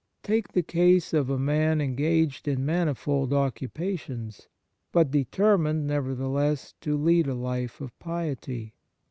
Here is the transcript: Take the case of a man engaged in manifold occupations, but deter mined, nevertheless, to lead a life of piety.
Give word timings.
Take 0.23 0.53
the 0.53 0.63
case 0.63 1.13
of 1.13 1.29
a 1.29 1.37
man 1.37 1.79
engaged 1.79 2.47
in 2.47 2.65
manifold 2.65 3.33
occupations, 3.33 4.47
but 4.91 5.11
deter 5.11 5.59
mined, 5.59 5.85
nevertheless, 5.85 6.73
to 6.81 6.97
lead 6.97 7.27
a 7.27 7.35
life 7.35 7.79
of 7.81 7.99
piety. 7.99 8.73